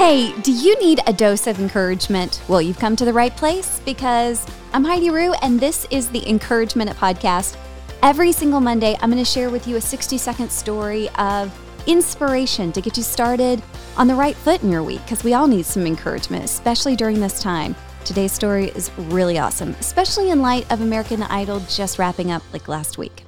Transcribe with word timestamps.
Hey, 0.00 0.32
do 0.40 0.50
you 0.50 0.80
need 0.80 1.00
a 1.06 1.12
dose 1.12 1.46
of 1.46 1.60
encouragement? 1.60 2.40
Well, 2.48 2.62
you've 2.62 2.78
come 2.78 2.96
to 2.96 3.04
the 3.04 3.12
right 3.12 3.36
place 3.36 3.82
because 3.84 4.46
I'm 4.72 4.82
Heidi 4.82 5.10
Rue, 5.10 5.34
and 5.42 5.60
this 5.60 5.86
is 5.90 6.08
the 6.08 6.26
Encouragement 6.26 6.88
Podcast. 6.92 7.58
Every 8.02 8.32
single 8.32 8.60
Monday, 8.60 8.96
I'm 9.02 9.10
going 9.10 9.22
to 9.22 9.30
share 9.30 9.50
with 9.50 9.68
you 9.68 9.76
a 9.76 9.80
60 9.80 10.16
second 10.16 10.50
story 10.50 11.10
of 11.18 11.54
inspiration 11.86 12.72
to 12.72 12.80
get 12.80 12.96
you 12.96 13.02
started 13.02 13.62
on 13.98 14.06
the 14.06 14.14
right 14.14 14.34
foot 14.34 14.62
in 14.62 14.70
your 14.70 14.82
week 14.82 15.02
because 15.02 15.22
we 15.22 15.34
all 15.34 15.46
need 15.46 15.66
some 15.66 15.86
encouragement, 15.86 16.46
especially 16.46 16.96
during 16.96 17.20
this 17.20 17.42
time. 17.42 17.76
Today's 18.06 18.32
story 18.32 18.68
is 18.70 18.90
really 18.96 19.38
awesome, 19.38 19.76
especially 19.80 20.30
in 20.30 20.40
light 20.40 20.64
of 20.72 20.80
American 20.80 21.24
Idol 21.24 21.60
just 21.68 21.98
wrapping 21.98 22.30
up 22.30 22.42
like 22.54 22.68
last 22.68 22.96
week. 22.96 23.24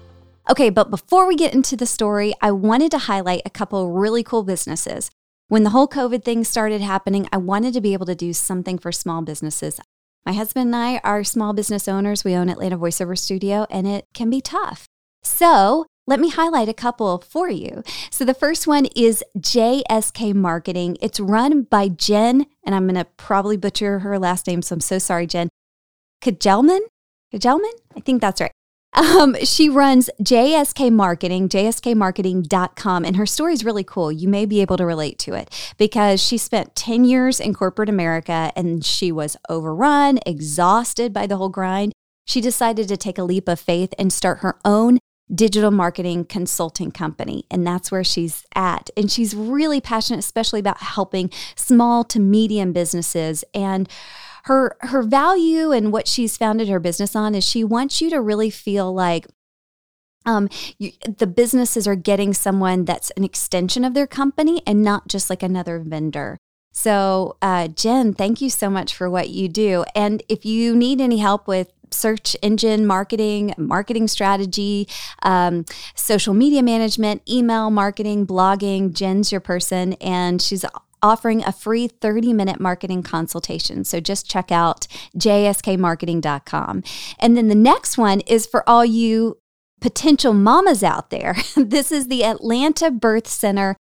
Okay, 0.48 0.70
but 0.70 0.88
before 0.88 1.26
we 1.28 1.36
get 1.36 1.52
into 1.52 1.76
the 1.76 1.84
story, 1.84 2.32
I 2.40 2.50
wanted 2.50 2.92
to 2.92 2.98
highlight 2.98 3.42
a 3.44 3.50
couple 3.50 3.92
really 3.92 4.22
cool 4.22 4.42
businesses. 4.42 5.10
When 5.52 5.64
the 5.64 5.68
whole 5.76 5.86
COVID 5.86 6.24
thing 6.24 6.44
started 6.44 6.80
happening, 6.80 7.28
I 7.30 7.36
wanted 7.36 7.74
to 7.74 7.82
be 7.82 7.92
able 7.92 8.06
to 8.06 8.14
do 8.14 8.32
something 8.32 8.78
for 8.78 8.90
small 8.90 9.20
businesses. 9.20 9.78
My 10.24 10.32
husband 10.32 10.68
and 10.68 10.76
I 10.76 10.96
are 11.04 11.22
small 11.22 11.52
business 11.52 11.86
owners. 11.86 12.24
We 12.24 12.34
own 12.34 12.48
Atlanta 12.48 12.78
Voiceover 12.78 13.18
Studio, 13.18 13.66
and 13.68 13.86
it 13.86 14.06
can 14.14 14.30
be 14.30 14.40
tough. 14.40 14.86
So, 15.22 15.84
let 16.06 16.20
me 16.20 16.30
highlight 16.30 16.70
a 16.70 16.72
couple 16.72 17.18
for 17.18 17.50
you. 17.50 17.82
So, 18.10 18.24
the 18.24 18.32
first 18.32 18.66
one 18.66 18.86
is 18.96 19.22
JSK 19.36 20.32
Marketing. 20.32 20.96
It's 21.02 21.20
run 21.20 21.64
by 21.64 21.88
Jen, 21.88 22.46
and 22.64 22.74
I'm 22.74 22.86
going 22.86 22.94
to 22.94 23.04
probably 23.18 23.58
butcher 23.58 23.98
her 23.98 24.18
last 24.18 24.46
name, 24.46 24.62
so 24.62 24.76
I'm 24.76 24.80
so 24.80 24.98
sorry, 24.98 25.26
Jen. 25.26 25.50
Kajelman? 26.22 26.80
Kajelman? 27.30 27.74
I 27.94 28.00
think 28.00 28.22
that's 28.22 28.40
right. 28.40 28.52
Um, 28.94 29.36
she 29.42 29.68
runs 29.68 30.10
JSK 30.22 30.92
Marketing, 30.92 31.48
jskmarketing.com, 31.48 33.04
and 33.04 33.16
her 33.16 33.26
story 33.26 33.54
is 33.54 33.64
really 33.64 33.84
cool. 33.84 34.12
You 34.12 34.28
may 34.28 34.44
be 34.44 34.60
able 34.60 34.76
to 34.76 34.84
relate 34.84 35.18
to 35.20 35.34
it 35.34 35.74
because 35.78 36.22
she 36.22 36.36
spent 36.36 36.76
10 36.76 37.04
years 37.04 37.40
in 37.40 37.54
corporate 37.54 37.88
America 37.88 38.52
and 38.54 38.84
she 38.84 39.10
was 39.10 39.36
overrun, 39.48 40.18
exhausted 40.26 41.12
by 41.12 41.26
the 41.26 41.36
whole 41.36 41.48
grind. 41.48 41.92
She 42.26 42.40
decided 42.40 42.86
to 42.88 42.96
take 42.96 43.18
a 43.18 43.24
leap 43.24 43.48
of 43.48 43.58
faith 43.58 43.94
and 43.98 44.12
start 44.12 44.40
her 44.40 44.58
own 44.64 44.98
digital 45.34 45.70
marketing 45.70 46.26
consulting 46.26 46.90
company. 46.90 47.46
And 47.50 47.66
that's 47.66 47.90
where 47.90 48.04
she's 48.04 48.44
at. 48.54 48.90
And 48.96 49.10
she's 49.10 49.34
really 49.34 49.80
passionate, 49.80 50.18
especially 50.18 50.60
about 50.60 50.78
helping 50.78 51.30
small 51.56 52.04
to 52.04 52.20
medium 52.20 52.72
businesses. 52.72 53.44
And 53.54 53.88
her 54.44 54.76
her 54.80 55.02
value 55.02 55.70
and 55.70 55.92
what 55.92 56.08
she's 56.08 56.36
founded 56.36 56.68
her 56.68 56.80
business 56.80 57.14
on 57.14 57.34
is 57.34 57.44
she 57.44 57.64
wants 57.64 58.00
you 58.00 58.10
to 58.10 58.20
really 58.20 58.50
feel 58.50 58.92
like 58.92 59.26
um, 60.24 60.48
you, 60.78 60.92
the 61.18 61.26
businesses 61.26 61.86
are 61.88 61.96
getting 61.96 62.32
someone 62.32 62.84
that's 62.84 63.10
an 63.12 63.24
extension 63.24 63.84
of 63.84 63.94
their 63.94 64.06
company 64.06 64.62
and 64.66 64.82
not 64.82 65.08
just 65.08 65.28
like 65.28 65.42
another 65.42 65.78
vendor. 65.80 66.38
So, 66.72 67.36
uh, 67.42 67.68
Jen, 67.68 68.14
thank 68.14 68.40
you 68.40 68.48
so 68.48 68.70
much 68.70 68.94
for 68.94 69.10
what 69.10 69.28
you 69.28 69.48
do. 69.48 69.84
And 69.94 70.22
if 70.28 70.44
you 70.44 70.74
need 70.74 71.00
any 71.00 71.18
help 71.18 71.46
with 71.46 71.70
search 71.90 72.34
engine 72.40 72.86
marketing, 72.86 73.54
marketing 73.58 74.08
strategy, 74.08 74.88
um, 75.22 75.66
social 75.94 76.32
media 76.32 76.62
management, 76.62 77.22
email 77.28 77.70
marketing, 77.70 78.26
blogging, 78.26 78.94
Jen's 78.94 79.30
your 79.30 79.40
person. 79.40 79.92
And 79.94 80.40
she's 80.40 80.64
offering 81.02 81.44
a 81.44 81.52
free 81.52 81.88
30 81.88 82.32
minute 82.32 82.60
marketing 82.60 83.02
consultation. 83.02 83.84
So 83.84 84.00
just 84.00 84.28
check 84.28 84.52
out 84.52 84.86
jskmarketing.com. 85.16 86.84
And 87.18 87.36
then 87.36 87.48
the 87.48 87.54
next 87.54 87.98
one 87.98 88.20
is 88.20 88.46
for 88.46 88.68
all 88.68 88.84
you 88.84 89.38
potential 89.80 90.32
mamas 90.32 90.82
out 90.82 91.10
there. 91.10 91.36
this 91.56 91.92
is 91.92 92.08
the 92.08 92.24
Atlanta 92.24 92.90
Birth 92.90 93.26
Center 93.26 93.76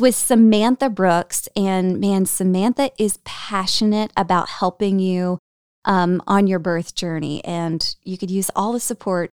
with 0.00 0.14
Samantha 0.14 0.90
Brooks. 0.90 1.48
And 1.56 1.98
man, 1.98 2.26
Samantha 2.26 2.90
is 2.98 3.18
passionate 3.24 4.12
about 4.16 4.48
helping 4.48 4.98
you 4.98 5.38
um, 5.84 6.22
on 6.26 6.46
your 6.46 6.58
birth 6.58 6.94
journey. 6.94 7.42
And 7.44 7.96
you 8.02 8.18
could 8.18 8.30
use 8.30 8.50
all 8.54 8.72
the 8.72 8.80
support 8.80 9.30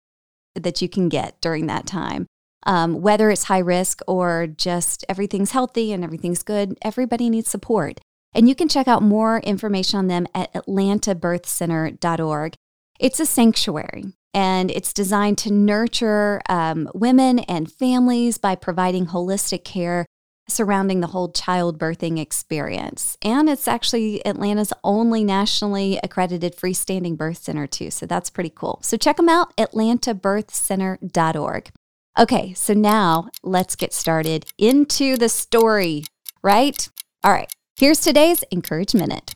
that 0.54 0.80
you 0.80 0.88
can 0.88 1.08
get 1.08 1.40
during 1.40 1.66
that 1.66 1.86
time 1.86 2.26
um, 2.66 3.02
whether 3.02 3.30
it's 3.30 3.44
high 3.44 3.58
risk 3.58 4.00
or 4.06 4.46
just 4.46 5.04
everything's 5.08 5.52
healthy 5.52 5.92
and 5.92 6.02
everything's 6.02 6.42
good, 6.42 6.78
everybody 6.82 7.30
needs 7.30 7.50
support. 7.50 8.00
And 8.34 8.48
you 8.48 8.54
can 8.54 8.68
check 8.68 8.88
out 8.88 9.02
more 9.02 9.38
information 9.40 9.98
on 9.98 10.08
them 10.08 10.26
at 10.34 10.52
atlantabirthcenter.org. 10.54 12.54
It's 12.98 13.20
a 13.20 13.26
sanctuary 13.26 14.04
and 14.32 14.70
it's 14.70 14.92
designed 14.92 15.38
to 15.38 15.52
nurture 15.52 16.40
um, 16.48 16.88
women 16.94 17.40
and 17.40 17.70
families 17.70 18.38
by 18.38 18.54
providing 18.56 19.06
holistic 19.06 19.64
care 19.64 20.06
surrounding 20.48 21.00
the 21.00 21.08
whole 21.08 21.32
childbirthing 21.32 22.18
experience. 22.18 23.16
And 23.22 23.48
it's 23.48 23.66
actually 23.66 24.22
Atlanta's 24.26 24.74
only 24.82 25.24
nationally 25.24 25.98
accredited 26.02 26.54
freestanding 26.56 27.16
birth 27.16 27.38
center, 27.38 27.66
too. 27.66 27.90
So 27.90 28.04
that's 28.06 28.28
pretty 28.30 28.52
cool. 28.54 28.78
So 28.82 28.98
check 28.98 29.16
them 29.16 29.28
out, 29.28 29.56
atlantabirthcenter.org. 29.56 31.72
Okay, 32.16 32.54
so 32.54 32.74
now 32.74 33.28
let's 33.42 33.74
get 33.74 33.92
started 33.92 34.46
into 34.56 35.16
the 35.16 35.28
story, 35.28 36.04
right? 36.44 36.88
All 37.24 37.32
right, 37.32 37.52
here's 37.76 37.98
today's 37.98 38.44
Encourage 38.52 38.94
Minute. 38.94 39.34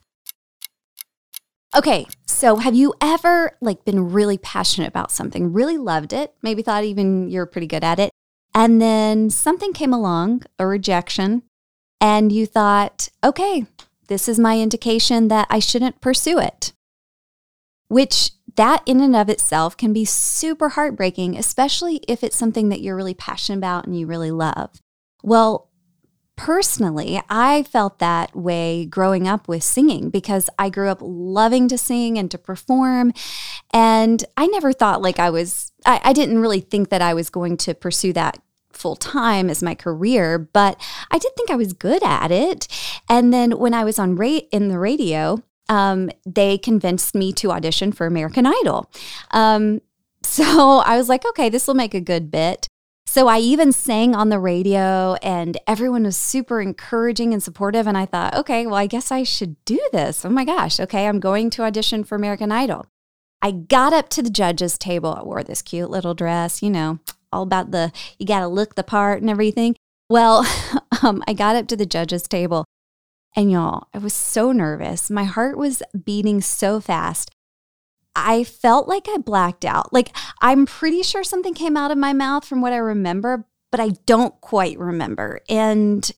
Okay, 1.76 2.06
so 2.24 2.56
have 2.56 2.76
you 2.76 2.94
ever 3.00 3.56
like 3.60 3.84
been 3.84 4.12
really 4.12 4.38
passionate 4.38 4.86
about 4.86 5.10
something, 5.10 5.52
really 5.52 5.76
loved 5.76 6.12
it, 6.12 6.34
maybe 6.40 6.62
thought 6.62 6.84
even 6.84 7.28
you're 7.28 7.46
pretty 7.46 7.66
good 7.66 7.82
at 7.82 7.98
it, 7.98 8.12
and 8.54 8.80
then 8.80 9.28
something 9.28 9.72
came 9.72 9.92
along, 9.92 10.44
a 10.56 10.64
rejection, 10.64 11.42
and 12.00 12.30
you 12.30 12.46
thought, 12.46 13.08
okay, 13.24 13.66
this 14.06 14.28
is 14.28 14.38
my 14.38 14.60
indication 14.60 15.26
that 15.26 15.48
I 15.50 15.58
shouldn't 15.58 16.00
pursue 16.00 16.38
it. 16.38 16.72
Which 17.88 18.30
that 18.58 18.82
in 18.86 19.00
and 19.00 19.14
of 19.14 19.28
itself 19.28 19.76
can 19.76 19.92
be 19.92 20.04
super 20.04 20.70
heartbreaking, 20.70 21.38
especially 21.38 22.00
if 22.08 22.24
it's 22.24 22.36
something 22.36 22.68
that 22.70 22.80
you're 22.80 22.96
really 22.96 23.14
passionate 23.14 23.58
about 23.58 23.86
and 23.86 23.98
you 23.98 24.04
really 24.04 24.32
love. 24.32 24.82
Well, 25.22 25.70
personally, 26.36 27.22
I 27.30 27.62
felt 27.62 28.00
that 28.00 28.34
way 28.34 28.84
growing 28.84 29.28
up 29.28 29.46
with 29.46 29.62
singing 29.62 30.10
because 30.10 30.50
I 30.58 30.70
grew 30.70 30.88
up 30.88 30.98
loving 31.00 31.68
to 31.68 31.78
sing 31.78 32.18
and 32.18 32.28
to 32.32 32.38
perform. 32.38 33.12
And 33.72 34.24
I 34.36 34.48
never 34.48 34.72
thought 34.72 35.02
like 35.02 35.20
I 35.20 35.30
was, 35.30 35.70
I, 35.86 36.00
I 36.02 36.12
didn't 36.12 36.40
really 36.40 36.60
think 36.60 36.88
that 36.88 37.02
I 37.02 37.14
was 37.14 37.30
going 37.30 37.58
to 37.58 37.74
pursue 37.74 38.12
that 38.14 38.42
full 38.72 38.96
time 38.96 39.50
as 39.50 39.62
my 39.62 39.76
career, 39.76 40.36
but 40.36 40.80
I 41.12 41.18
did 41.18 41.30
think 41.36 41.50
I 41.50 41.56
was 41.56 41.72
good 41.72 42.02
at 42.02 42.32
it. 42.32 42.66
And 43.08 43.32
then 43.32 43.52
when 43.58 43.72
I 43.72 43.84
was 43.84 44.00
on 44.00 44.16
rate 44.16 44.48
in 44.50 44.68
the 44.68 44.80
radio, 44.80 45.42
um, 45.68 46.10
they 46.26 46.58
convinced 46.58 47.14
me 47.14 47.32
to 47.34 47.52
audition 47.52 47.92
for 47.92 48.06
American 48.06 48.46
Idol. 48.46 48.90
Um, 49.30 49.80
so 50.22 50.78
I 50.84 50.96
was 50.96 51.08
like, 51.08 51.24
okay, 51.26 51.48
this 51.48 51.66
will 51.66 51.74
make 51.74 51.94
a 51.94 52.00
good 52.00 52.30
bit. 52.30 52.68
So 53.06 53.26
I 53.26 53.38
even 53.38 53.72
sang 53.72 54.14
on 54.14 54.28
the 54.28 54.38
radio 54.38 55.14
and 55.22 55.56
everyone 55.66 56.02
was 56.02 56.16
super 56.16 56.60
encouraging 56.60 57.32
and 57.32 57.42
supportive. 57.42 57.86
And 57.86 57.96
I 57.96 58.04
thought, 58.04 58.34
okay, 58.34 58.66
well, 58.66 58.74
I 58.74 58.86
guess 58.86 59.10
I 59.10 59.22
should 59.22 59.56
do 59.64 59.80
this. 59.92 60.26
Oh 60.26 60.28
my 60.28 60.44
gosh, 60.44 60.78
okay, 60.78 61.06
I'm 61.06 61.18
going 61.18 61.48
to 61.50 61.62
audition 61.62 62.04
for 62.04 62.16
American 62.16 62.52
Idol. 62.52 62.84
I 63.40 63.52
got 63.52 63.94
up 63.94 64.10
to 64.10 64.22
the 64.22 64.28
judges' 64.28 64.76
table. 64.76 65.14
I 65.14 65.22
wore 65.22 65.42
this 65.42 65.62
cute 65.62 65.88
little 65.88 66.12
dress, 66.12 66.62
you 66.62 66.68
know, 66.68 66.98
all 67.32 67.44
about 67.44 67.70
the, 67.70 67.92
you 68.18 68.26
got 68.26 68.40
to 68.40 68.48
look 68.48 68.74
the 68.74 68.84
part 68.84 69.22
and 69.22 69.30
everything. 69.30 69.74
Well, 70.10 70.46
um, 71.02 71.22
I 71.26 71.32
got 71.32 71.56
up 71.56 71.66
to 71.68 71.76
the 71.76 71.86
judges' 71.86 72.28
table 72.28 72.66
and 73.38 73.52
y'all, 73.52 73.86
I 73.94 73.98
was 73.98 74.14
so 74.14 74.50
nervous. 74.50 75.10
My 75.10 75.22
heart 75.22 75.56
was 75.56 75.80
beating 76.04 76.40
so 76.40 76.80
fast. 76.80 77.30
I 78.16 78.42
felt 78.42 78.88
like 78.88 79.08
I 79.08 79.18
blacked 79.18 79.64
out. 79.64 79.92
Like, 79.92 80.10
I'm 80.42 80.66
pretty 80.66 81.04
sure 81.04 81.22
something 81.22 81.54
came 81.54 81.76
out 81.76 81.92
of 81.92 81.98
my 81.98 82.12
mouth 82.12 82.44
from 82.44 82.60
what 82.60 82.72
I 82.72 82.78
remember, 82.78 83.46
but 83.70 83.78
I 83.78 83.90
don't 84.06 84.38
quite 84.40 84.76
remember. 84.76 85.38
And 85.48 86.10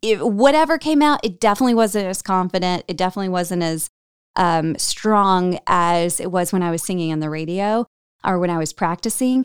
it, 0.00 0.26
whatever 0.26 0.78
came 0.78 1.02
out, 1.02 1.20
it 1.22 1.40
definitely 1.40 1.74
wasn't 1.74 2.06
as 2.06 2.22
confident. 2.22 2.84
It 2.88 2.96
definitely 2.96 3.28
wasn't 3.28 3.62
as 3.62 3.90
um, 4.36 4.78
strong 4.78 5.58
as 5.66 6.20
it 6.20 6.32
was 6.32 6.54
when 6.54 6.62
I 6.62 6.70
was 6.70 6.82
singing 6.82 7.12
on 7.12 7.20
the 7.20 7.28
radio 7.28 7.84
or 8.24 8.38
when 8.38 8.48
I 8.48 8.56
was 8.56 8.72
practicing. 8.72 9.44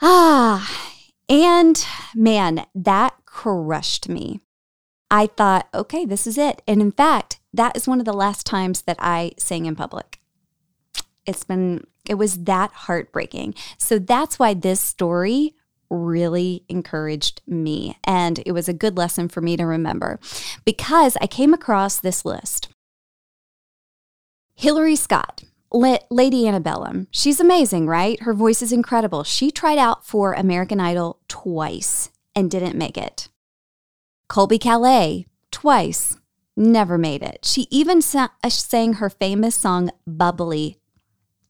Ah, 0.00 0.94
and 1.28 1.84
man, 2.14 2.64
that 2.76 3.16
crushed 3.26 4.08
me. 4.08 4.40
I 5.10 5.26
thought, 5.26 5.68
okay, 5.72 6.04
this 6.04 6.26
is 6.26 6.36
it. 6.38 6.62
And 6.66 6.80
in 6.80 6.92
fact, 6.92 7.40
that 7.52 7.76
is 7.76 7.88
one 7.88 7.98
of 7.98 8.04
the 8.04 8.12
last 8.12 8.46
times 8.46 8.82
that 8.82 8.98
I 8.98 9.32
sang 9.38 9.66
in 9.66 9.74
public. 9.74 10.20
It's 11.26 11.44
been, 11.44 11.86
it 12.06 12.14
was 12.14 12.44
that 12.44 12.72
heartbreaking. 12.72 13.54
So 13.78 13.98
that's 13.98 14.38
why 14.38 14.54
this 14.54 14.80
story 14.80 15.54
really 15.90 16.64
encouraged 16.68 17.40
me. 17.46 17.96
And 18.04 18.40
it 18.44 18.52
was 18.52 18.68
a 18.68 18.74
good 18.74 18.96
lesson 18.96 19.28
for 19.28 19.40
me 19.40 19.56
to 19.56 19.64
remember 19.64 20.20
because 20.64 21.16
I 21.20 21.26
came 21.26 21.54
across 21.54 21.98
this 21.98 22.24
list 22.24 22.68
Hillary 24.54 24.96
Scott. 24.96 25.44
Lady 25.70 26.48
Antebellum. 26.48 27.08
She's 27.10 27.40
amazing, 27.40 27.86
right? 27.86 28.20
Her 28.22 28.32
voice 28.32 28.62
is 28.62 28.72
incredible. 28.72 29.22
She 29.22 29.50
tried 29.50 29.76
out 29.76 30.06
for 30.06 30.32
American 30.32 30.80
Idol 30.80 31.20
twice 31.28 32.10
and 32.34 32.50
didn't 32.50 32.74
make 32.74 32.96
it. 32.96 33.28
Colbie 34.28 34.58
Caillat, 34.58 35.26
twice, 35.50 36.16
never 36.56 36.98
made 36.98 37.22
it. 37.22 37.44
She 37.44 37.66
even 37.70 38.00
uh, 38.14 38.28
sang 38.48 38.94
her 38.94 39.08
famous 39.08 39.54
song 39.54 39.90
Bubbly 40.06 40.78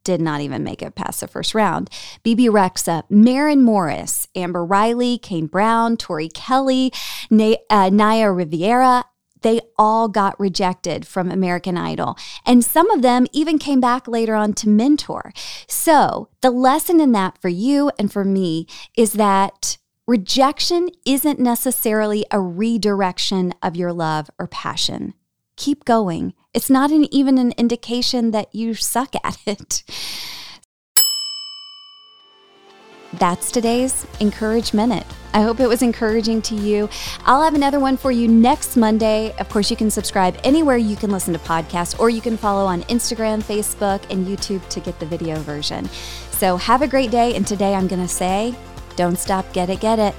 did 0.05 0.21
not 0.23 0.41
even 0.41 0.65
make 0.65 0.81
it 0.81 0.95
past 0.95 1.21
the 1.21 1.29
first 1.29 1.55
round. 1.55 1.91
Bebe 2.23 2.47
Rexha, 2.47 3.03
Maren 3.11 3.63
Morris, 3.63 4.27
Amber 4.35 4.65
Riley, 4.65 5.19
Kane 5.19 5.47
Brown, 5.47 5.99
Tori 5.99 6.31
Kelly, 6.31 6.93
Na- 7.31 7.57
uh, 7.69 7.91
Naya 7.91 8.33
Riviera, 8.33 9.05
they 9.43 9.61
all 9.77 10.09
got 10.09 10.39
rejected 10.41 11.07
from 11.07 11.31
American 11.31 11.77
Idol. 11.77 12.17
And 12.47 12.65
some 12.65 12.91
of 12.91 13.03
them 13.03 13.27
even 13.33 13.59
came 13.59 13.81
back 13.81 14.09
later 14.09 14.35
on 14.35 14.55
to 14.55 14.69
mentor. 14.69 15.33
So, 15.69 16.31
the 16.41 16.51
lesson 16.51 17.01
in 17.01 17.13
that 17.13 17.39
for 17.41 17.49
you 17.49 17.91
and 17.99 18.13
for 18.13 18.25
me 18.25 18.67
is 18.97 19.13
that 19.13 19.79
rejection 20.09 20.89
isn't 21.05 21.39
necessarily 21.39 22.25
a 22.31 22.41
redirection 22.41 23.53
of 23.63 23.77
your 23.77 23.93
love 23.93 24.31
or 24.39 24.47
passion. 24.47 25.13
Keep 25.57 25.85
going. 25.85 26.33
It's 26.55 26.71
not 26.71 26.91
an, 26.91 27.13
even 27.13 27.37
an 27.37 27.53
indication 27.59 28.31
that 28.31 28.55
you 28.55 28.73
suck 28.73 29.15
at 29.23 29.37
it. 29.47 29.85
That's 33.19 33.51
today's 33.51 34.07
Encourage 34.19 34.73
Minute. 34.73 35.07
I 35.35 35.43
hope 35.43 35.61
it 35.61 35.67
was 35.67 35.83
encouraging 35.83 36.41
to 36.43 36.55
you. 36.55 36.89
I'll 37.27 37.43
have 37.43 37.55
another 37.55 37.79
one 37.79 37.99
for 37.99 38.11
you 38.11 38.29
next 38.29 38.79
Monday. 38.79 39.35
Of 39.39 39.51
course, 39.51 39.71
you 39.71 39.77
can 39.77 39.91
subscribe 39.91 40.39
anywhere 40.43 40.79
you 40.79 40.97
can 40.97 41.11
listen 41.11 41.35
to 41.35 41.41
podcasts, 41.41 41.99
or 42.01 42.09
you 42.09 42.23
can 42.23 42.39
follow 42.39 42.65
on 42.65 42.83
Instagram, 42.85 43.43
Facebook, 43.43 44.11
and 44.11 44.27
YouTube 44.27 44.67
to 44.71 44.81
get 44.81 44.99
the 45.01 45.07
video 45.07 45.37
version. 45.41 45.87
So 46.31 46.57
have 46.57 46.81
a 46.81 46.89
great 46.89 47.11
day. 47.11 47.35
And 47.35 47.47
today 47.47 47.75
I'm 47.75 47.89
going 47.89 48.03
to 48.03 48.09
say, 48.09 48.55
don't 48.99 49.17
stop, 49.17 49.51
get 49.53 49.71
it, 49.71 49.79
get 49.79 50.01
it. 50.01 50.15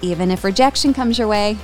Even 0.00 0.30
if 0.30 0.44
rejection 0.44 0.94
comes 0.94 1.18
your 1.18 1.26
way, 1.26 1.58